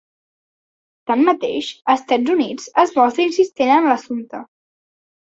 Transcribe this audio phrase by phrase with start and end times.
[1.11, 4.41] Tanmateix, Estats Units es mostra insistent en l'assumpte.